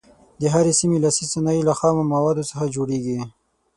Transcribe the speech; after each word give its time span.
د 0.41 0.43
هرې 0.53 0.73
سیمې 0.79 0.97
لاسي 1.03 1.25
صنایع 1.33 1.61
له 1.69 1.73
خامو 1.79 2.03
موادو 2.13 2.47
څخه 2.51 2.71
جوړیږي. 2.75 3.19